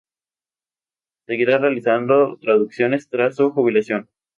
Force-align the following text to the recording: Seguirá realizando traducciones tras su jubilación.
Seguirá 1.27 1.59
realizando 1.59 2.39
traducciones 2.41 3.07
tras 3.07 3.35
su 3.35 3.51
jubilación. 3.51 4.09